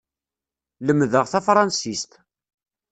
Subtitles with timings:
[0.85, 2.11] Lemdeɣ tafṛansist.